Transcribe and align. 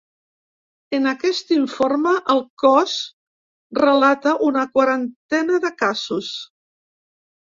En 0.99 1.03
aquest 1.11 1.51
informe, 1.55 2.13
el 2.35 2.41
cos 2.63 2.95
relata 3.83 4.35
una 4.49 4.65
quarantena 4.79 5.61
de 5.67 5.73
casos. 5.83 6.33